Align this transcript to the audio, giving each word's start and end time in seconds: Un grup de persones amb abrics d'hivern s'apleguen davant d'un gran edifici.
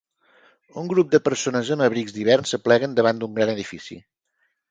Un 0.81 0.87
grup 0.93 1.11
de 1.15 1.19
persones 1.25 1.69
amb 1.75 1.85
abrics 1.89 2.15
d'hivern 2.17 2.49
s'apleguen 2.53 2.97
davant 3.01 3.19
d'un 3.25 3.39
gran 3.41 3.53
edifici. 3.57 3.99